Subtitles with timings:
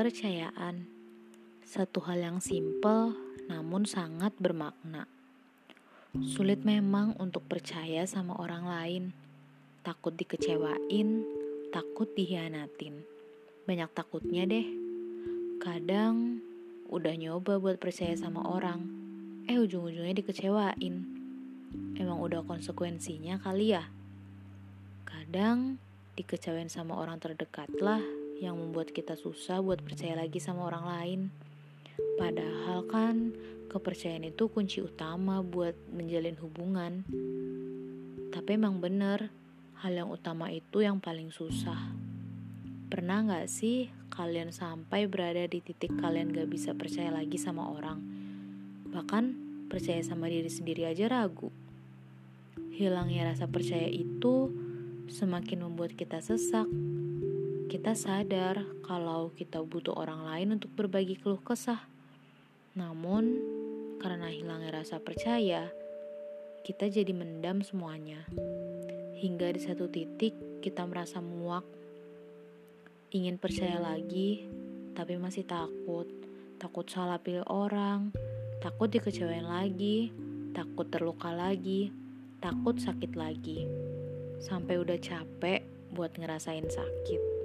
[0.00, 0.88] Kepercayaan
[1.60, 3.12] satu hal yang simpel
[3.52, 5.04] namun sangat bermakna.
[6.24, 9.04] Sulit memang untuk percaya sama orang lain.
[9.84, 11.20] Takut dikecewain,
[11.68, 13.04] takut dihianatin.
[13.68, 14.64] Banyak takutnya deh.
[15.60, 16.40] Kadang
[16.88, 18.80] udah nyoba buat percaya sama orang,
[19.52, 20.94] eh ujung-ujungnya dikecewain.
[22.00, 23.84] Emang udah konsekuensinya kali ya?
[25.04, 25.76] Kadang
[26.16, 28.00] dikecewain sama orang terdekat lah
[28.40, 31.20] yang membuat kita susah buat percaya lagi sama orang lain.
[32.16, 33.36] Padahal kan
[33.68, 37.04] kepercayaan itu kunci utama buat menjalin hubungan.
[38.32, 39.28] Tapi emang bener,
[39.84, 41.92] hal yang utama itu yang paling susah.
[42.90, 48.00] Pernah gak sih kalian sampai berada di titik kalian gak bisa percaya lagi sama orang?
[48.90, 49.24] Bahkan
[49.70, 51.52] percaya sama diri sendiri aja ragu.
[52.74, 54.50] Hilangnya rasa percaya itu
[55.06, 56.66] semakin membuat kita sesak,
[57.70, 61.78] kita sadar kalau kita butuh orang lain untuk berbagi keluh kesah.
[62.74, 63.38] Namun,
[64.02, 65.70] karena hilangnya rasa percaya,
[66.66, 68.26] kita jadi mendam semuanya.
[69.22, 71.62] Hingga di satu titik kita merasa muak,
[73.14, 74.50] ingin percaya lagi,
[74.98, 76.10] tapi masih takut.
[76.58, 78.10] Takut salah pilih orang,
[78.58, 80.10] takut dikecewain lagi,
[80.58, 81.94] takut terluka lagi,
[82.42, 83.62] takut sakit lagi.
[84.42, 85.62] Sampai udah capek
[85.94, 87.39] buat ngerasain sakit.